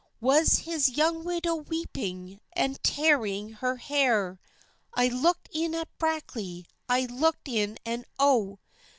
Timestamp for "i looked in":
4.95-5.75, 6.89-7.77